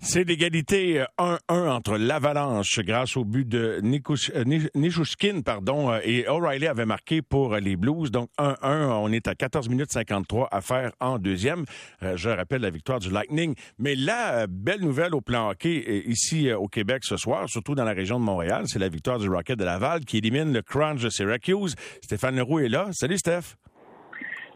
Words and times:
C'est 0.00 0.22
l'égalité 0.24 1.04
1-1 1.18 1.38
euh, 1.50 1.68
entre 1.70 1.98
l'Avalanche 1.98 2.78
grâce 2.80 3.16
au 3.16 3.24
but 3.24 3.46
de 3.46 3.80
euh, 3.82 4.58
Nishushkin 4.74 5.40
pardon, 5.42 5.90
euh, 5.90 5.98
et 6.04 6.28
O'Reilly 6.28 6.68
avait 6.68 6.86
marqué 6.86 7.20
pour 7.20 7.56
les 7.56 7.76
Blues. 7.76 8.10
Donc 8.10 8.30
1-1, 8.38 8.56
on 8.62 9.10
est 9.10 9.26
à 9.26 9.34
14 9.34 9.68
minutes 9.68 9.92
53 9.92 10.48
à 10.50 10.60
faire 10.60 10.92
en 11.00 11.18
deuxième. 11.18 11.64
Je 12.00 12.28
rappelle 12.30 12.62
la 12.62 12.70
victoire 12.70 13.00
du 13.00 13.10
Lightning. 13.10 13.54
Mais 13.78 13.96
la 13.96 14.46
belle 14.46 14.80
nouvelle 14.80 15.14
au 15.14 15.20
plan 15.20 15.50
hockey 15.50 16.04
ici 16.06 16.52
au 16.52 16.68
Québec 16.68 17.02
ce 17.04 17.16
soir, 17.16 17.48
surtout 17.48 17.74
dans 17.74 17.84
la 17.84 17.92
région 17.92 18.20
de 18.20 18.24
Montréal, 18.24 18.64
c'est 18.66 18.78
la 18.78 18.88
victoire 18.88 19.18
du 19.18 19.28
Rocket 19.28 19.58
de 19.58 19.64
Laval 19.64 20.04
qui 20.04 20.18
élimine 20.18 20.52
le 20.52 20.62
Crunch 20.62 21.02
de 21.02 21.10
Syracuse. 21.10 21.74
Stéphane 22.02 22.36
Leroux 22.36 22.60
est 22.60 22.68
là. 22.68 22.88
Salut 22.92 23.18
Steph. 23.18 23.56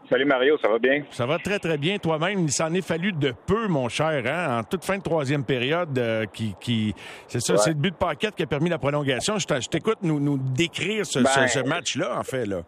Salut 0.09 0.25
Mario, 0.25 0.57
ça 0.57 0.67
va 0.67 0.79
bien? 0.79 1.03
Ça 1.11 1.25
va 1.25 1.39
très, 1.39 1.59
très 1.59 1.77
bien. 1.77 1.97
Toi-même, 1.97 2.39
il 2.39 2.51
s'en 2.51 2.73
est 2.73 2.85
fallu 2.85 3.13
de 3.13 3.33
peu, 3.47 3.67
mon 3.67 3.87
cher, 3.87 4.23
hein? 4.25 4.59
en 4.59 4.63
toute 4.63 4.83
fin 4.83 4.97
de 4.97 5.03
troisième 5.03 5.45
période. 5.45 5.97
Euh, 5.97 6.25
qui, 6.25 6.55
qui... 6.59 6.93
C'est 7.27 7.39
ça, 7.39 7.55
c'est 7.57 7.69
le 7.69 7.77
but 7.77 7.91
de 7.91 7.95
paquette 7.95 8.35
qui 8.35 8.43
a 8.43 8.45
permis 8.45 8.69
la 8.69 8.77
prolongation. 8.77 9.37
Je 9.37 9.69
t'écoute 9.69 9.99
nous, 10.01 10.19
nous 10.19 10.37
décrire 10.37 11.05
ce, 11.05 11.19
ben, 11.19 11.67
match-là, 11.67 12.19
en 12.19 12.23
fait. 12.23 12.45
là. 12.45 12.63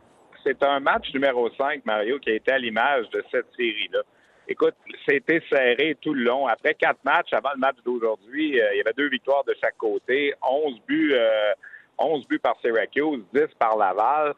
C'est 0.45 0.63
un 0.63 0.79
match 0.79 1.13
numéro 1.13 1.49
5, 1.57 1.85
Mario, 1.85 2.19
qui 2.19 2.29
a 2.29 2.35
été 2.35 2.51
à 2.51 2.57
l'image 2.57 3.09
de 3.09 3.23
cette 3.31 3.47
série-là. 3.57 3.99
Écoute, 4.47 4.75
c'était 5.07 5.41
serré 5.49 5.97
tout 6.01 6.13
le 6.13 6.23
long. 6.23 6.47
Après 6.47 6.73
quatre 6.75 7.03
matchs, 7.03 7.33
avant 7.33 7.49
le 7.53 7.59
match 7.59 7.77
d'aujourd'hui, 7.83 8.61
euh, 8.61 8.73
il 8.73 8.77
y 8.77 8.81
avait 8.81 8.93
deux 8.95 9.09
victoires 9.09 9.43
de 9.43 9.55
chaque 9.59 9.75
côté, 9.77 10.33
11 10.41 10.79
buts, 10.87 11.13
euh, 11.15 11.53
11 11.97 12.27
buts 12.27 12.39
par 12.39 12.55
Syracuse, 12.61 13.23
10 13.33 13.41
par 13.59 13.75
Laval 13.75 14.35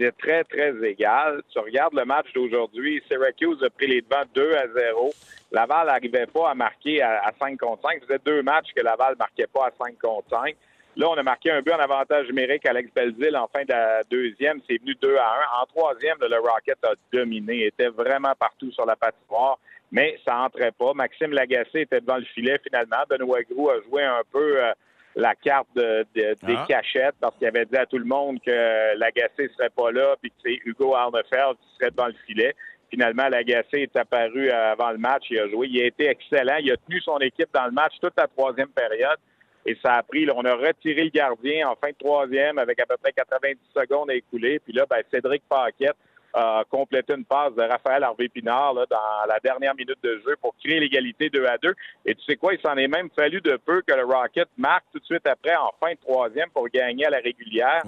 c'était 0.00 0.12
très, 0.12 0.44
très 0.44 0.88
égal. 0.88 1.42
Tu 1.52 1.58
regardes 1.58 1.94
le 1.94 2.06
match 2.06 2.32
d'aujourd'hui, 2.34 3.02
Syracuse 3.06 3.62
a 3.62 3.68
pris 3.68 3.86
les 3.86 4.00
devants 4.00 4.24
2 4.34 4.54
à 4.54 4.66
0. 4.74 5.12
Laval 5.52 5.88
n'arrivait 5.88 6.26
pas 6.26 6.50
à 6.50 6.54
marquer 6.54 7.02
à, 7.02 7.30
5 7.38 7.58
contre 7.58 7.82
5. 7.82 7.98
C'était 8.00 8.18
deux 8.24 8.42
matchs 8.42 8.72
que 8.74 8.82
Laval 8.82 9.12
ne 9.12 9.18
marquait 9.18 9.46
pas 9.46 9.66
à 9.66 9.70
5 9.78 9.98
contre 9.98 10.28
5. 10.30 10.56
Là, 10.96 11.08
on 11.10 11.18
a 11.18 11.22
marqué 11.22 11.50
un 11.50 11.60
but 11.60 11.72
en 11.72 11.78
avantage 11.78 12.28
numérique. 12.28 12.64
Alex 12.66 12.90
Belzil, 12.94 13.36
en 13.36 13.46
fin 13.48 13.62
de 13.62 13.72
la 13.72 14.02
deuxième, 14.10 14.60
c'est 14.68 14.80
venu 14.80 14.94
2 14.94 15.16
à 15.16 15.34
1. 15.58 15.62
En 15.62 15.66
troisième, 15.66 16.16
le 16.20 16.38
Rocket 16.38 16.78
a 16.82 16.92
dominé, 17.12 17.66
était 17.66 17.88
vraiment 17.88 18.32
partout 18.38 18.72
sur 18.72 18.86
la 18.86 18.96
patinoire, 18.96 19.58
mais 19.92 20.18
ça 20.26 20.38
entrait 20.38 20.72
pas. 20.72 20.94
Maxime 20.94 21.32
Lagacé 21.32 21.82
était 21.82 22.00
devant 22.00 22.16
le 22.16 22.24
filet 22.24 22.58
finalement. 22.66 23.04
Benoît 23.08 23.42
Grou 23.42 23.68
a 23.68 23.82
joué 23.82 24.02
un 24.02 24.22
peu... 24.32 24.64
Euh, 24.64 24.72
la 25.16 25.34
carte 25.34 25.68
de, 25.74 26.06
des 26.14 26.36
ah. 26.46 26.66
cachettes 26.68 27.16
parce 27.20 27.36
qu'il 27.36 27.46
avait 27.46 27.64
dit 27.64 27.76
à 27.76 27.86
tout 27.86 27.98
le 27.98 28.04
monde 28.04 28.38
que 28.44 28.96
l'agacé 28.96 29.50
serait 29.56 29.70
pas 29.70 29.90
là 29.90 30.14
puis 30.20 30.30
que 30.30 30.36
c'est 30.44 30.58
Hugo 30.64 30.94
Arnefeld 30.94 31.56
qui 31.60 31.76
serait 31.78 31.90
dans 31.90 32.06
le 32.06 32.14
filet. 32.26 32.54
Finalement, 32.90 33.28
l'agacé 33.28 33.82
est 33.82 33.96
apparu 33.96 34.50
avant 34.50 34.90
le 34.90 34.98
match. 34.98 35.24
Il 35.30 35.38
a 35.38 35.48
joué. 35.48 35.68
Il 35.68 35.82
a 35.82 35.86
été 35.86 36.08
excellent. 36.08 36.56
Il 36.56 36.72
a 36.72 36.76
tenu 36.76 37.00
son 37.00 37.18
équipe 37.18 37.48
dans 37.54 37.66
le 37.66 37.70
match 37.70 37.92
toute 38.00 38.14
la 38.16 38.26
troisième 38.26 38.68
période. 38.68 39.18
Et 39.66 39.76
ça 39.82 39.94
a 39.94 40.02
pris, 40.02 40.26
on 40.34 40.44
a 40.44 40.54
retiré 40.54 41.04
le 41.04 41.10
gardien 41.10 41.68
en 41.68 41.76
fin 41.76 41.90
de 41.90 41.96
troisième 41.98 42.58
avec 42.58 42.80
à 42.80 42.86
peu 42.86 42.96
près 42.96 43.12
90 43.12 43.58
secondes 43.76 44.10
à 44.10 44.14
écouler. 44.14 44.58
Puis 44.58 44.72
là, 44.72 44.86
ben, 44.88 45.02
Cédric 45.10 45.42
Paquette 45.48 45.96
a 46.32 46.64
complété 46.68 47.14
une 47.14 47.24
passe 47.24 47.54
de 47.54 47.62
Raphaël 47.62 48.04
Harvey-Pinard 48.04 48.74
dans 48.74 49.26
la 49.28 49.38
dernière 49.42 49.74
minute 49.74 49.98
de 50.02 50.20
jeu 50.26 50.36
pour 50.40 50.54
créer 50.62 50.80
l'égalité 50.80 51.28
2 51.30 51.44
à 51.46 51.58
2. 51.58 51.74
Et 52.06 52.14
tu 52.14 52.22
sais 52.24 52.36
quoi, 52.36 52.54
il 52.54 52.60
s'en 52.60 52.76
est 52.76 52.88
même 52.88 53.08
fallu 53.16 53.40
de 53.40 53.56
peu 53.56 53.82
que 53.82 53.94
le 53.94 54.04
Rocket 54.04 54.48
marque 54.56 54.84
tout 54.92 54.98
de 54.98 55.04
suite 55.04 55.26
après 55.26 55.54
en 55.56 55.72
fin 55.80 55.92
de 55.92 55.98
troisième 56.00 56.50
pour 56.50 56.68
gagner 56.68 57.06
à 57.06 57.10
la 57.10 57.18
régulière. 57.18 57.82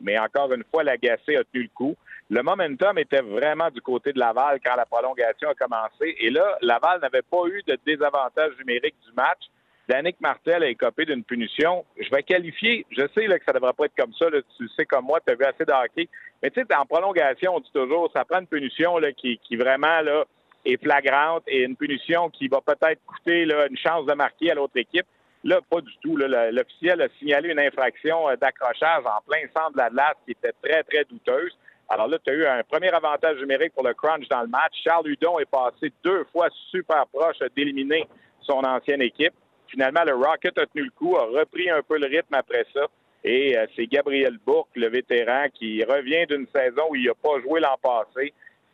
Mais 0.00 0.18
encore 0.18 0.52
une 0.52 0.64
fois, 0.70 0.84
l'agacé 0.84 1.36
a 1.36 1.44
tenu 1.44 1.64
le 1.64 1.70
coup. 1.74 1.96
Le 2.30 2.42
momentum 2.42 2.98
était 2.98 3.22
vraiment 3.22 3.70
du 3.70 3.80
côté 3.80 4.12
de 4.12 4.18
Laval 4.18 4.60
quand 4.64 4.76
la 4.76 4.84
prolongation 4.84 5.48
a 5.48 5.54
commencé. 5.54 6.14
Et 6.20 6.28
là, 6.28 6.58
Laval 6.60 7.00
n'avait 7.00 7.22
pas 7.22 7.46
eu 7.46 7.62
de 7.66 7.78
désavantage 7.86 8.52
numérique 8.58 8.96
du 9.06 9.12
match. 9.14 9.44
Danick 9.88 10.20
Martel 10.20 10.62
a 10.62 10.68
écopé 10.68 11.06
d'une 11.06 11.24
punition. 11.24 11.84
Je 11.98 12.10
vais 12.10 12.22
qualifier, 12.22 12.84
je 12.90 13.02
sais 13.14 13.26
là, 13.26 13.38
que 13.38 13.44
ça 13.46 13.52
ne 13.52 13.58
devrait 13.58 13.72
pas 13.72 13.86
être 13.86 13.96
comme 13.96 14.12
ça. 14.12 14.26
tu 14.56 14.68
sais 14.76 14.84
comme 14.84 15.06
moi, 15.06 15.18
tu 15.26 15.32
as 15.32 15.36
vu 15.36 15.44
assez 15.44 15.64
de. 15.64 16.08
Mais 16.42 16.50
tu 16.50 16.60
sais, 16.60 16.74
en 16.74 16.84
prolongation, 16.84 17.56
on 17.56 17.60
dit 17.60 17.70
toujours, 17.72 18.10
ça 18.14 18.24
prend 18.26 18.40
une 18.40 18.46
punition 18.46 18.98
là, 18.98 19.12
qui, 19.12 19.38
vraiment 19.56 20.02
là, 20.02 20.24
est 20.66 20.82
flagrante 20.82 21.44
et 21.46 21.62
une 21.62 21.74
punition 21.74 22.28
qui 22.28 22.48
va 22.48 22.60
peut-être 22.60 23.00
coûter 23.06 23.46
là, 23.46 23.66
une 23.70 23.78
chance 23.78 24.04
de 24.04 24.12
marquer 24.12 24.50
à 24.50 24.54
l'autre 24.54 24.76
équipe. 24.76 25.06
Là, 25.42 25.60
pas 25.70 25.80
du 25.80 25.96
tout. 26.02 26.16
L'officiel 26.16 27.00
a 27.00 27.08
signalé 27.18 27.50
une 27.50 27.60
infraction 27.60 28.28
euh, 28.28 28.36
d'accrochage 28.36 29.04
en 29.06 29.22
plein 29.26 29.46
centre 29.56 29.72
de 29.72 29.78
la 29.78 29.88
glace 29.88 30.16
qui 30.26 30.32
était 30.32 30.52
très, 30.62 30.82
très 30.82 31.04
douteuse. 31.04 31.56
Alors 31.88 32.08
là, 32.08 32.18
tu 32.22 32.30
as 32.30 32.34
eu 32.34 32.44
un 32.44 32.62
premier 32.64 32.90
avantage 32.90 33.38
numérique 33.38 33.72
pour 33.72 33.84
le 33.84 33.94
crunch 33.94 34.28
dans 34.28 34.42
le 34.42 34.48
match. 34.48 34.74
Charles 34.84 35.08
Hudon 35.08 35.38
est 35.38 35.48
passé 35.48 35.92
deux 36.04 36.24
fois 36.32 36.48
super 36.70 37.06
proche 37.06 37.38
d'éliminer 37.56 38.06
son 38.42 38.58
ancienne 38.64 39.00
équipe. 39.00 39.32
Finalement, 39.68 40.02
le 40.04 40.14
Rocket 40.14 40.58
a 40.58 40.66
tenu 40.66 40.84
le 40.84 40.90
coup, 40.90 41.16
a 41.16 41.24
repris 41.24 41.70
un 41.70 41.82
peu 41.82 41.98
le 41.98 42.06
rythme 42.06 42.34
après 42.34 42.64
ça. 42.74 42.86
Et 43.24 43.56
euh, 43.56 43.66
c'est 43.76 43.86
Gabriel 43.86 44.38
Bourque, 44.46 44.70
le 44.76 44.88
vétéran, 44.88 45.46
qui 45.52 45.82
revient 45.84 46.26
d'une 46.26 46.46
saison 46.54 46.82
où 46.90 46.96
il 46.96 47.06
n'a 47.06 47.14
pas 47.14 47.40
joué 47.40 47.60
l'an 47.60 47.76
passé. 47.82 48.32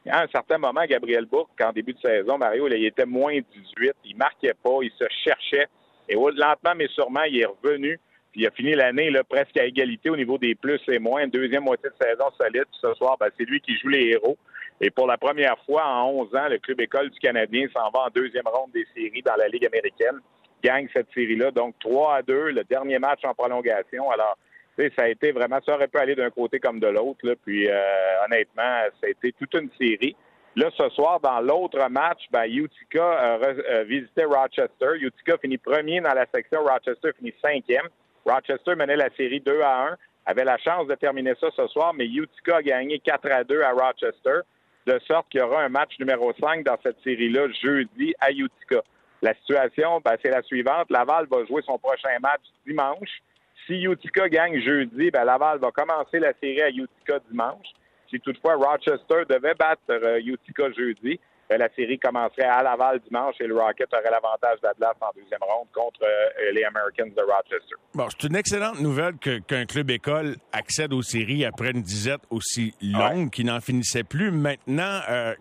À 0.08 0.22
un 0.22 0.28
certain 0.28 0.58
moment, 0.58 0.84
Gabriel 0.86 1.24
Bourque, 1.24 1.58
en 1.62 1.72
début 1.72 1.94
de 1.94 1.98
saison, 1.98 2.36
Mario, 2.36 2.68
il 2.68 2.84
était 2.84 3.06
moins 3.06 3.38
18. 3.38 3.92
Il 4.04 4.16
marquait 4.16 4.54
pas, 4.62 4.78
il 4.82 4.90
se 4.90 5.04
cherchait. 5.24 5.66
Et 6.08 6.14
lentement, 6.14 6.74
mais 6.76 6.88
sûrement, 6.88 7.22
il 7.22 7.40
est 7.40 7.46
revenu. 7.46 7.98
Puis 8.30 8.42
il 8.42 8.46
a 8.46 8.50
fini 8.50 8.74
l'année 8.74 9.10
presque 9.28 9.56
à 9.56 9.64
égalité 9.64 10.10
au 10.10 10.16
niveau 10.16 10.36
des 10.36 10.54
plus 10.54 10.80
et 10.88 10.98
moins. 10.98 11.26
Deuxième 11.26 11.64
moitié 11.64 11.88
de 11.88 12.04
saison 12.04 12.26
solide. 12.38 12.66
ce 12.82 12.92
soir, 12.94 13.16
ben, 13.18 13.28
c'est 13.38 13.44
lui 13.44 13.60
qui 13.60 13.78
joue 13.78 13.88
les 13.88 14.08
héros. 14.10 14.36
Et 14.80 14.90
pour 14.90 15.06
la 15.06 15.16
première 15.16 15.56
fois 15.64 15.86
en 15.86 16.10
11 16.10 16.34
ans, 16.34 16.48
le 16.50 16.58
club 16.58 16.80
école 16.80 17.08
du 17.08 17.18
Canadien 17.18 17.66
s'en 17.72 17.90
va 17.90 18.06
en 18.06 18.10
deuxième 18.14 18.46
ronde 18.46 18.72
des 18.72 18.86
séries 18.94 19.22
dans 19.22 19.36
la 19.36 19.48
Ligue 19.48 19.66
américaine 19.66 20.20
gagne 20.64 20.88
cette 20.92 21.12
série-là. 21.14 21.50
Donc, 21.50 21.74
3 21.80 22.16
à 22.16 22.22
2, 22.22 22.50
le 22.50 22.64
dernier 22.64 22.98
match 22.98 23.20
en 23.24 23.34
prolongation. 23.34 24.10
Alors, 24.10 24.36
ça 24.76 25.04
a 25.04 25.08
été 25.08 25.30
vraiment, 25.30 25.60
ça 25.64 25.74
aurait 25.74 25.88
pu 25.88 25.98
aller 25.98 26.14
d'un 26.14 26.30
côté 26.30 26.58
comme 26.58 26.80
de 26.80 26.86
l'autre. 26.86 27.34
Puis, 27.44 27.68
euh, 27.68 28.24
honnêtement, 28.24 28.80
ça 29.00 29.06
a 29.06 29.08
été 29.08 29.32
toute 29.32 29.54
une 29.54 29.70
série. 29.78 30.16
Là, 30.56 30.70
ce 30.76 30.88
soir, 30.90 31.20
dans 31.20 31.40
l'autre 31.40 31.88
match, 31.90 32.22
ben, 32.30 32.44
Utica 32.44 33.34
a 33.34 33.82
visité 33.84 34.24
Rochester. 34.24 34.96
Utica 35.00 35.36
finit 35.38 35.58
premier 35.58 36.00
dans 36.00 36.14
la 36.14 36.26
section. 36.32 36.62
Rochester 36.64 37.10
finit 37.18 37.34
cinquième. 37.44 37.88
Rochester 38.24 38.74
menait 38.74 38.96
la 38.96 39.10
série 39.16 39.40
2 39.40 39.60
à 39.60 39.88
1. 39.88 39.96
Avait 40.26 40.44
la 40.44 40.56
chance 40.58 40.86
de 40.86 40.94
terminer 40.94 41.34
ça 41.38 41.48
ce 41.54 41.66
soir, 41.68 41.92
mais 41.92 42.06
Utica 42.06 42.56
a 42.56 42.62
gagné 42.62 42.98
4 42.98 43.30
à 43.30 43.44
2 43.44 43.60
à 43.60 43.72
Rochester, 43.72 44.40
de 44.86 44.98
sorte 45.06 45.28
qu'il 45.28 45.40
y 45.40 45.42
aura 45.42 45.62
un 45.62 45.68
match 45.68 45.98
numéro 45.98 46.32
5 46.40 46.64
dans 46.64 46.78
cette 46.82 46.96
série-là 47.04 47.48
jeudi 47.62 48.14
à 48.20 48.30
Utica. 48.30 48.82
La 49.22 49.34
situation, 49.34 50.00
ben, 50.04 50.16
c'est 50.22 50.30
la 50.30 50.42
suivante. 50.42 50.90
Laval 50.90 51.26
va 51.30 51.44
jouer 51.46 51.62
son 51.62 51.78
prochain 51.78 52.18
match 52.20 52.42
dimanche. 52.66 53.22
Si 53.66 53.82
Utica 53.82 54.28
gagne 54.28 54.60
jeudi, 54.60 55.10
ben, 55.10 55.24
Laval 55.24 55.58
va 55.58 55.70
commencer 55.70 56.18
la 56.18 56.32
série 56.42 56.62
à 56.62 56.68
Utica 56.68 57.18
dimanche. 57.30 57.66
Si 58.10 58.20
toutefois 58.20 58.56
Rochester 58.56 59.24
devait 59.28 59.54
battre 59.54 59.82
euh, 59.90 60.20
Utica 60.20 60.70
jeudi, 60.72 61.18
ben, 61.48 61.58
la 61.58 61.68
série 61.74 61.98
commencerait 61.98 62.46
à 62.46 62.62
Laval 62.62 63.00
dimanche 63.00 63.34
et 63.40 63.46
le 63.46 63.54
Rocket 63.58 63.88
aurait 63.92 64.10
l'avantage 64.10 64.60
d'Atlas 64.62 64.94
en 65.00 65.10
deuxième 65.14 65.40
ronde 65.42 65.68
contre 65.74 66.02
euh, 66.02 66.52
les 66.52 66.64
Americans 66.64 67.10
de 67.14 67.20
Rochester. 67.20 67.74
Bon, 67.94 68.06
c'est 68.08 68.28
une 68.28 68.36
excellente 68.36 68.80
nouvelle 68.80 69.14
qu'un 69.18 69.66
club 69.66 69.90
école 69.90 70.36
accède 70.52 70.92
aux 70.92 71.02
séries 71.02 71.44
après 71.44 71.70
une 71.70 71.82
disette 71.82 72.22
aussi 72.30 72.74
longue 72.80 73.30
qui 73.30 73.44
n'en 73.44 73.60
finissait 73.60 74.04
plus. 74.04 74.30
Maintenant, 74.30 75.00
euh, 75.10 75.34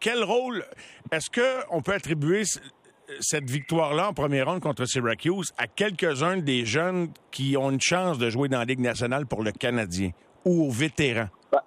quel 0.00 0.22
rôle 0.22 0.64
est-ce 1.12 1.30
qu'on 1.30 1.80
peut 1.80 1.92
attribuer 1.92 2.42
cette 3.20 3.48
victoire-là 3.48 4.08
en 4.08 4.12
première 4.12 4.46
ronde 4.46 4.60
contre 4.60 4.84
Syracuse 4.84 5.52
à 5.58 5.66
quelques-uns 5.66 6.38
des 6.38 6.64
jeunes 6.64 7.08
qui 7.30 7.56
ont 7.56 7.70
une 7.70 7.80
chance 7.80 8.18
de 8.18 8.30
jouer 8.30 8.48
dans 8.48 8.58
la 8.58 8.64
Ligue 8.64 8.80
nationale 8.80 9.26
pour 9.26 9.42
le 9.42 9.52
Canadien 9.52 10.10
ou 10.44 10.66
aux 10.66 10.70
vétérans? 10.70 11.28
Ben, 11.52 11.60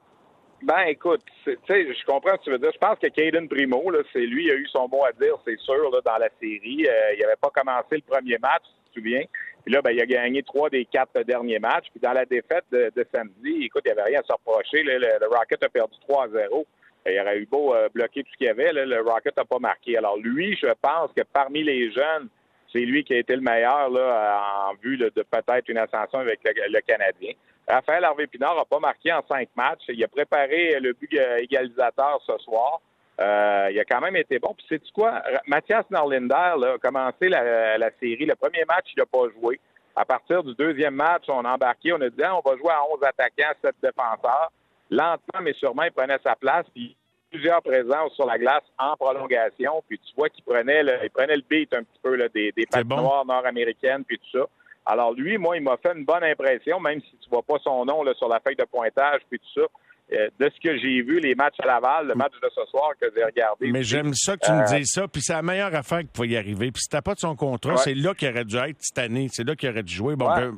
ben 0.63 0.81
écoute, 0.87 1.21
je 1.45 2.05
comprends 2.05 2.31
ce 2.31 2.37
que 2.37 2.43
tu 2.43 2.51
veux 2.51 2.59
dire. 2.59 2.71
Je 2.73 2.77
pense 2.77 2.99
que 2.99 3.07
Caden 3.07 3.47
Primo, 3.47 3.83
c'est 4.13 4.19
lui 4.19 4.45
qui 4.45 4.51
a 4.51 4.55
eu 4.55 4.67
son 4.67 4.87
mot 4.87 5.03
à 5.05 5.11
dire, 5.13 5.35
c'est 5.45 5.59
sûr, 5.59 5.91
dans 6.05 6.17
la 6.17 6.29
série. 6.39 6.87
Euh, 6.87 7.13
il 7.15 7.19
n'avait 7.21 7.35
pas 7.41 7.49
commencé 7.49 7.95
le 7.95 8.01
premier 8.01 8.37
match, 8.37 8.63
si 8.63 8.73
tu 8.85 8.89
te 8.89 8.99
souviens. 8.99 9.23
Puis 9.63 9.73
là, 9.73 9.81
ben, 9.81 9.91
il 9.91 10.01
a 10.01 10.05
gagné 10.05 10.43
trois 10.43 10.69
des 10.69 10.85
quatre 10.85 11.21
derniers 11.23 11.59
matchs. 11.59 11.87
Puis 11.91 11.99
dans 12.01 12.13
la 12.13 12.25
défaite 12.25 12.65
de, 12.71 12.91
samedi, 13.13 13.65
écoute, 13.65 13.83
il 13.85 13.93
n'y 13.93 13.99
avait 13.99 14.09
rien 14.09 14.19
à 14.19 14.23
se 14.23 14.33
reprocher. 14.33 14.83
le, 14.83 15.27
Rocket 15.27 15.63
a 15.63 15.69
perdu 15.69 15.95
3-0 16.07 16.65
il 17.05 17.19
aurait 17.19 17.39
eu 17.39 17.45
beau 17.45 17.73
euh, 17.73 17.89
bloquer 17.93 18.23
tout 18.23 18.31
ce 18.31 18.37
qu'il 18.37 18.47
y 18.47 18.49
avait, 18.49 18.71
le 18.73 19.01
Rocket 19.01 19.35
n'a 19.35 19.45
pas 19.45 19.59
marqué. 19.59 19.97
Alors 19.97 20.17
lui, 20.17 20.55
je 20.61 20.67
pense 20.81 21.11
que 21.15 21.23
parmi 21.33 21.63
les 21.63 21.91
jeunes, 21.91 22.29
c'est 22.71 22.79
lui 22.79 23.03
qui 23.03 23.13
a 23.13 23.17
été 23.17 23.35
le 23.35 23.41
meilleur 23.41 23.89
là, 23.89 24.69
en 24.69 24.73
vue 24.81 24.97
de 24.97 25.09
peut-être 25.09 25.67
une 25.67 25.77
ascension 25.77 26.19
avec 26.19 26.39
le, 26.43 26.79
Canadien. 26.81 27.33
Raphaël 27.67 28.03
Harvey-Pinard 28.03 28.55
n'a 28.55 28.65
pas 28.65 28.79
marqué 28.79 29.11
en 29.11 29.21
cinq 29.27 29.49
matchs. 29.55 29.83
Il 29.89 30.03
a 30.03 30.07
préparé 30.07 30.79
le 30.79 30.93
but 30.93 31.13
égalisateur 31.13 32.21
ce 32.25 32.37
soir. 32.43 32.81
Euh, 33.19 33.69
il 33.71 33.79
a 33.79 33.85
quand 33.85 34.01
même 34.01 34.15
été 34.15 34.39
bon. 34.39 34.53
Puis 34.55 34.65
c'est 34.69 34.91
quoi? 34.91 35.21
Mathias 35.47 35.85
Norlinder 35.89 36.33
a 36.35 36.77
commencé 36.81 37.29
la, 37.29 37.89
série. 37.99 38.25
Le 38.25 38.35
premier 38.35 38.63
match, 38.67 38.87
il 38.95 38.99
n'a 38.99 39.05
pas 39.05 39.29
joué. 39.39 39.59
À 39.95 40.05
partir 40.05 40.43
du 40.43 40.55
deuxième 40.55 40.95
match, 40.95 41.23
on 41.27 41.43
a 41.43 41.53
embarqué. 41.53 41.93
On 41.93 42.01
a 42.01 42.09
dit 42.09 42.23
ah, 42.23 42.37
on 42.37 42.49
va 42.49 42.57
jouer 42.57 42.71
à 42.71 42.83
11 42.93 43.03
attaquants, 43.03 43.53
7 43.61 43.75
défenseurs 43.83 44.51
lentement 44.91 45.41
mais 45.41 45.53
sûrement, 45.53 45.83
il 45.83 45.91
prenait 45.91 46.19
sa 46.23 46.35
place. 46.35 46.65
Puis 46.73 46.95
plusieurs 47.31 47.61
présences 47.63 48.13
sur 48.13 48.25
la 48.25 48.37
glace 48.37 48.63
en 48.77 48.95
prolongation, 48.97 49.81
puis 49.87 49.97
tu 49.97 50.13
vois 50.15 50.29
qu'il 50.29 50.43
prenait 50.43 50.83
le, 50.83 50.99
il 51.03 51.09
prenait 51.09 51.35
le 51.37 51.43
beat 51.49 51.73
un 51.73 51.83
petit 51.83 51.99
peu 52.03 52.15
là, 52.15 52.27
des, 52.27 52.51
des 52.51 52.65
patinoires 52.65 53.25
nord-américaines, 53.25 54.03
puis 54.03 54.19
tout 54.19 54.39
ça. 54.39 54.45
Alors 54.85 55.13
lui, 55.13 55.37
moi, 55.37 55.55
il 55.55 55.63
m'a 55.63 55.77
fait 55.77 55.93
une 55.95 56.05
bonne 56.05 56.23
impression, 56.23 56.79
même 56.79 57.01
si 57.01 57.15
tu 57.17 57.29
vois 57.29 57.43
pas 57.43 57.57
son 57.63 57.85
nom 57.85 58.03
là, 58.03 58.13
sur 58.15 58.27
la 58.27 58.39
feuille 58.39 58.55
de 58.55 58.65
pointage, 58.65 59.21
puis 59.29 59.39
tout 59.39 59.61
ça. 59.61 59.67
Euh, 60.13 60.27
de 60.39 60.51
ce 60.53 60.59
que 60.61 60.77
j'ai 60.77 61.01
vu, 61.01 61.21
les 61.21 61.35
matchs 61.35 61.55
à 61.59 61.67
Laval, 61.67 62.07
le 62.07 62.15
match 62.15 62.33
de 62.43 62.49
ce 62.53 62.65
soir 62.69 62.91
que 62.99 63.07
j'ai 63.15 63.23
regardé. 63.23 63.71
Mais 63.71 63.83
j'aime 63.83 64.13
ça 64.13 64.35
que 64.35 64.45
tu 64.45 64.51
me 64.51 64.61
euh, 64.61 64.77
dises 64.77 64.91
ça, 64.91 65.07
puis 65.07 65.21
c'est 65.21 65.31
la 65.31 65.41
meilleure 65.41 65.73
affaire 65.73 65.99
qu'il 65.99 66.09
pouvait 66.09 66.27
y 66.27 66.37
arriver. 66.37 66.69
Puis 66.71 66.81
si 66.81 66.89
t'as 66.89 67.01
pas 67.01 67.13
de 67.13 67.19
son 67.19 67.33
contrat, 67.35 67.77
c'est 67.77 67.93
là 67.93 68.13
qu'il 68.13 68.29
aurait 68.29 68.43
dû 68.43 68.57
être 68.57 68.75
cette 68.79 68.97
année. 68.97 69.27
C'est 69.31 69.45
là 69.45 69.55
qu'il 69.55 69.69
aurait 69.69 69.83
dû 69.83 69.93
jouer. 69.93 70.17
Bon, 70.17 70.27
ben, 70.27 70.51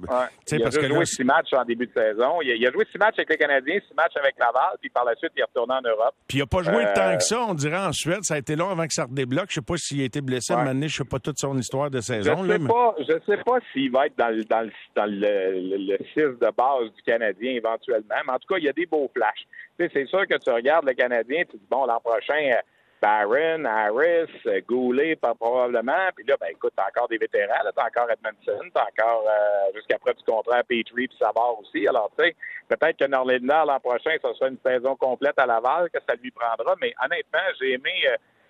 il 0.51 0.55
a 0.55 0.63
parce 0.63 0.79
joué 0.79 1.05
six 1.05 1.23
matchs 1.23 1.53
en 1.53 1.63
début 1.65 1.85
de 1.85 1.93
saison. 1.93 2.41
Il 2.41 2.65
a, 2.65 2.71
joué 2.71 2.85
six 2.91 2.97
matchs 2.97 3.15
avec 3.17 3.29
les 3.29 3.37
Canadiens, 3.37 3.79
six 3.87 3.93
matchs 3.95 4.15
avec 4.15 4.33
Laval, 4.39 4.77
puis 4.81 4.89
par 4.89 5.05
la 5.05 5.13
suite, 5.15 5.31
il 5.35 5.41
est 5.41 5.43
retourné 5.43 5.75
en 5.75 5.81
Europe. 5.81 6.15
Puis 6.27 6.39
il 6.39 6.41
a 6.41 6.47
pas 6.47 6.63
joué 6.63 6.85
euh... 6.85 6.93
tant 6.95 7.15
que 7.15 7.23
ça, 7.23 7.45
on 7.47 7.53
dirait, 7.53 7.77
en 7.77 7.91
Suède. 7.91 8.23
Ça 8.23 8.33
a 8.33 8.37
été 8.39 8.55
long 8.55 8.69
avant 8.69 8.87
que 8.87 8.93
ça 8.93 9.03
redébloque. 9.03 9.49
Je 9.49 9.55
sais 9.55 9.61
pas 9.61 9.77
s'il 9.77 10.01
a 10.01 10.05
été 10.05 10.21
blessé, 10.21 10.55
ouais. 10.55 10.73
mais 10.73 10.87
je 10.87 10.97
sais 10.97 11.03
pas 11.03 11.19
toute 11.19 11.37
son 11.37 11.55
histoire 11.59 11.91
de 11.91 12.01
saison. 12.01 12.43
Je 12.43 12.51
sais 12.51 12.57
là, 12.57 12.67
pas, 12.67 12.95
je 12.99 13.13
sais 13.27 13.43
pas 13.43 13.59
s'il 13.71 13.91
va 13.91 14.07
être 14.07 14.17
dans, 14.17 14.35
dans, 14.49 14.61
le, 14.61 14.71
dans 14.95 15.05
le, 15.05 15.77
le, 15.77 15.97
6 16.13 16.39
de 16.41 16.51
base 16.57 16.91
du 16.95 17.01
Canadien 17.03 17.51
éventuellement, 17.51 18.15
mais 18.25 18.33
en 18.33 18.39
tout 18.39 18.47
cas, 18.49 18.57
il 18.57 18.63
y 18.63 18.69
a 18.69 18.73
des 18.73 18.87
beaux 18.87 19.11
flashs. 19.13 19.42
C'est 19.77 20.05
sûr 20.05 20.27
que 20.27 20.37
tu 20.37 20.49
regardes 20.49 20.85
le 20.85 20.93
Canadien, 20.93 21.43
tu 21.49 21.57
dis, 21.57 21.67
bon, 21.69 21.85
l'an 21.85 21.99
prochain, 21.99 22.51
euh, 22.51 22.61
Barron, 23.01 23.65
Harris, 23.65 24.31
euh, 24.45 24.61
Goulet, 24.65 25.17
probablement. 25.17 26.07
Puis 26.15 26.25
là, 26.25 26.37
ben 26.39 26.47
écoute, 26.51 26.71
t'as 26.75 26.87
encore 26.87 27.09
des 27.09 27.17
vétérans, 27.17 27.53
t'as 27.75 27.87
encore 27.87 28.09
Edmondson, 28.09 28.69
t'as 28.73 28.83
encore 28.83 29.25
euh, 29.27 29.73
jusqu'à 29.75 29.97
du 29.97 30.23
contrat 30.23 30.63
Petrie 30.63 31.07
puis 31.07 31.17
Savard 31.19 31.59
aussi. 31.59 31.85
Alors, 31.85 32.09
tu 32.17 32.23
sais, 32.23 32.35
peut-être 32.69 32.97
que 32.97 33.05
Norlinder 33.05 33.63
l'an 33.67 33.79
prochain, 33.81 34.15
ça 34.21 34.33
sera 34.35 34.47
une 34.47 34.59
saison 34.65 34.95
complète 34.95 35.37
à 35.37 35.45
Laval, 35.45 35.89
que 35.89 35.99
ça 36.07 36.15
lui 36.15 36.31
prendra. 36.31 36.75
Mais 36.79 36.93
honnêtement, 37.03 37.39
j'ai 37.59 37.73
aimé 37.73 37.91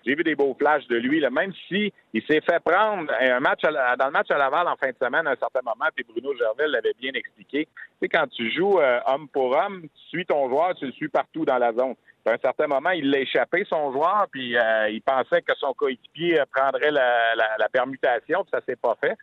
j'ai 0.04 0.14
vu 0.14 0.24
des 0.24 0.34
beaux 0.34 0.54
flashs 0.58 0.86
de 0.88 0.96
lui, 0.96 1.20
là, 1.20 1.30
même 1.30 1.52
si 1.68 1.92
il 2.12 2.22
s'est 2.22 2.40
fait 2.40 2.60
prendre 2.64 3.12
un 3.20 3.40
match 3.40 3.62
dans 3.62 4.06
le 4.06 4.12
match 4.12 4.30
à 4.30 4.38
Laval 4.38 4.68
en 4.68 4.76
fin 4.76 4.90
de 4.90 4.96
semaine 5.00 5.26
à 5.26 5.32
un 5.32 5.36
certain 5.36 5.60
moment, 5.64 5.86
puis 5.94 6.04
Bruno 6.08 6.34
Gervais 6.36 6.68
l'avait 6.68 6.94
bien 6.98 7.12
expliqué. 7.14 7.66
Tu 7.66 7.72
sais, 8.02 8.08
quand 8.08 8.26
tu 8.28 8.50
joues 8.50 8.78
homme 9.06 9.28
pour 9.28 9.56
homme, 9.56 9.82
tu 9.82 10.08
suis 10.08 10.26
ton 10.26 10.48
joueur, 10.48 10.74
tu 10.74 10.86
le 10.86 10.92
suis 10.92 11.08
partout 11.08 11.44
dans 11.44 11.58
la 11.58 11.72
zone. 11.72 11.94
À 12.26 12.32
un 12.32 12.38
certain 12.38 12.66
moment, 12.66 12.90
il 12.90 13.10
l'a 13.10 13.18
échappé, 13.18 13.66
son 13.68 13.92
joueur, 13.92 14.26
puis 14.30 14.56
euh, 14.56 14.88
il 14.88 15.02
pensait 15.02 15.42
que 15.42 15.52
son 15.58 15.74
coéquipier 15.74 16.40
euh, 16.40 16.44
prendrait 16.50 16.90
la, 16.90 17.34
la, 17.34 17.56
la 17.58 17.68
permutation, 17.68 18.42
puis 18.44 18.50
ça 18.50 18.62
s'est 18.66 18.76
pas 18.76 18.96
fait. 18.98 19.14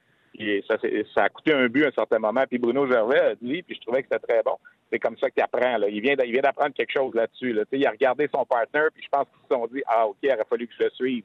Puis 0.41 0.65
ça, 0.67 0.75
ça, 1.13 1.23
a 1.25 1.29
coûté 1.29 1.53
un 1.53 1.67
but 1.67 1.85
à 1.85 1.89
un 1.89 1.91
certain 1.91 2.17
moment. 2.17 2.43
Puis 2.49 2.57
Bruno 2.57 2.91
Gervais 2.91 3.19
a 3.19 3.35
dit, 3.35 3.61
puis 3.61 3.75
je 3.75 3.81
trouvais 3.81 4.01
que 4.01 4.07
c'était 4.11 4.25
très 4.27 4.41
bon. 4.41 4.57
C'est 4.91 4.97
comme 4.97 5.15
ça 5.19 5.29
qu'il 5.29 5.43
apprend. 5.43 5.77
Il 5.87 6.01
vient, 6.01 6.15
d'apprendre 6.15 6.73
quelque 6.73 6.91
chose 6.91 7.13
là-dessus. 7.13 7.53
Là. 7.53 7.63
Il 7.71 7.85
a 7.85 7.91
regardé 7.91 8.27
son 8.33 8.43
partenaire, 8.43 8.89
puis 8.91 9.03
je 9.03 9.09
pense 9.09 9.27
qu'ils 9.27 9.47
se 9.47 9.55
sont 9.55 9.67
dit, 9.67 9.83
ah 9.85 10.07
ok, 10.07 10.17
il 10.23 10.31
aurait 10.31 10.45
fallu 10.49 10.67
que 10.67 10.73
je 10.79 10.83
le 10.85 10.89
suive. 10.89 11.23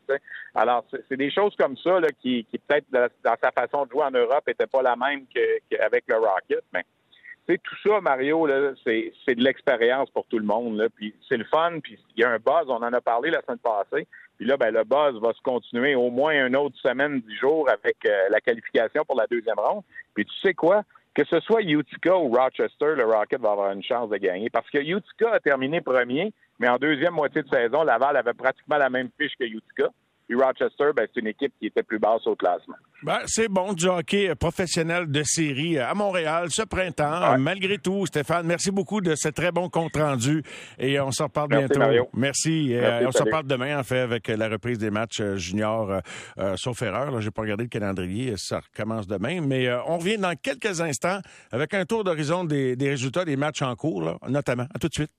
Alors 0.55 0.85
c'est 1.09 1.17
des 1.17 1.31
choses 1.31 1.57
comme 1.57 1.79
ça 1.79 1.99
là, 1.99 2.09
qui, 2.21 2.45
qui 2.45 2.59
peut-être 2.59 2.87
dans 2.91 3.37
sa 3.43 3.51
façon 3.53 3.87
de 3.87 3.91
jouer 3.91 4.05
en 4.05 4.11
Europe 4.11 4.45
n'étaient 4.47 4.67
pas 4.67 4.83
la 4.83 4.97
même 4.97 5.25
qu'avec 5.71 6.05
le 6.07 6.17
Rocket. 6.17 6.63
Mais 6.75 6.85
tout 7.46 7.76
ça, 7.84 8.00
Mario, 8.00 8.48
c'est, 8.84 9.12
de 9.28 9.43
l'expérience 9.43 10.10
pour 10.10 10.26
tout 10.26 10.38
le 10.38 10.44
monde. 10.44 10.88
C'est 11.28 11.37
le 11.37 11.44
fun, 11.44 11.78
puis 11.82 11.98
il 12.16 12.22
y 12.22 12.25
a 12.25 12.31
un 12.31 12.38
buzz, 12.38 12.66
on 12.69 12.82
en 12.82 12.93
a 12.93 13.00
parlé 13.00 13.31
la 13.31 13.40
semaine 13.43 13.58
passée. 13.58 14.06
Puis 14.37 14.46
là, 14.46 14.56
ben, 14.56 14.72
le 14.72 14.84
buzz 14.84 15.20
va 15.20 15.32
se 15.32 15.40
continuer 15.43 15.94
au 15.94 16.10
moins 16.10 16.46
une 16.46 16.56
autre 16.56 16.76
semaine, 16.78 17.20
dix 17.20 17.37
jours 17.37 17.69
avec 17.70 17.96
euh, 18.06 18.28
la 18.31 18.40
qualification 18.40 19.04
pour 19.04 19.16
la 19.16 19.26
deuxième 19.26 19.58
ronde. 19.58 19.82
Puis 20.14 20.26
tu 20.26 20.34
sais 20.44 20.54
quoi? 20.54 20.82
Que 21.14 21.25
ce 21.25 21.40
soit 21.40 21.62
Utica 21.62 22.16
ou 22.19 22.28
Rochester, 22.28 22.94
le 22.96 23.04
Rocket 23.04 23.40
va 23.40 23.52
avoir 23.52 23.72
une 23.72 23.82
chance 23.82 24.10
de 24.10 24.16
gagner. 24.16 24.50
Parce 24.50 24.69
que 24.69 24.78
Utica 24.78 25.32
a 25.32 25.40
terminé 25.40 25.81
premier, 25.81 26.32
mais 26.58 26.69
en 26.69 26.76
deuxième 26.76 27.14
moitié 27.14 27.43
de 27.43 27.48
saison, 27.48 27.84
Laval 27.84 28.16
avait 28.16 28.34
pratiquement 28.34 28.76
la 28.76 28.90
même 28.90 29.08
fiche 29.19 29.32
que 29.38 29.44
Utica. 29.44 29.88
Puis 30.28 30.37
Rochester, 30.37 30.90
ben, 30.94 31.06
c'est 31.12 31.20
une 31.20 31.28
équipe 31.28 31.52
qui 31.61 31.67
était 31.67 31.82
plus 31.82 31.99
basse 31.99 32.26
au 32.26 32.34
classement. 32.34 32.76
Ben, 33.02 33.20
c'est 33.26 33.49
bon 33.49 33.75
du 33.75 33.87
hockey 33.87 34.34
professionnel 34.34 35.11
de 35.11 35.23
série 35.23 35.78
à 35.78 35.94
Montréal 35.94 36.49
ce 36.50 36.62
printemps. 36.62 37.32
Ouais. 37.32 37.38
Malgré 37.38 37.78
tout, 37.78 38.06
Stéphane, 38.06 38.46
merci 38.46 38.70
beaucoup 38.70 39.00
de 39.00 39.14
ce 39.14 39.28
très 39.28 39.52
bon 39.52 39.69
compte 39.69 39.96
rendu 39.96 40.43
et 40.78 40.99
on 40.99 41.12
s'en 41.12 41.25
reparle 41.25 41.50
merci, 41.50 41.67
bientôt. 41.67 41.78
Mario. 41.81 42.08
Merci. 42.14 42.69
merci 42.73 43.06
on 43.06 43.12
s'en 43.12 43.25
parle 43.26 43.46
demain 43.46 43.78
en 43.78 43.84
fait 43.84 44.00
avec 44.00 44.26
la 44.28 44.49
reprise 44.49 44.78
des 44.78 44.90
matchs 44.90 45.23
juniors 45.34 46.00
euh, 46.38 46.56
sauf 46.56 46.82
erreur. 46.82 47.11
Là, 47.11 47.20
j'ai 47.20 47.31
pas 47.31 47.43
regardé 47.43 47.64
le 47.64 47.69
calendrier, 47.69 48.34
ça 48.37 48.61
recommence 48.61 49.06
demain, 49.06 49.40
mais 49.40 49.67
euh, 49.69 49.79
on 49.87 49.99
revient 49.99 50.19
dans 50.19 50.34
quelques 50.34 50.81
instants 50.81 51.20
avec 51.52 51.75
un 51.75 51.84
tour 51.84 52.02
d'horizon 52.02 52.44
des, 52.44 52.76
des 52.76 52.90
résultats 52.90 53.25
des 53.25 53.37
matchs 53.37 53.62
en 53.62 53.75
cours, 53.76 54.02
là, 54.02 54.19
notamment. 54.29 54.67
À 54.75 54.79
tout 54.79 54.88
de 54.88 54.94
suite. 54.94 55.11